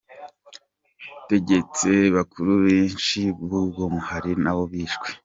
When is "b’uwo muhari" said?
3.47-4.31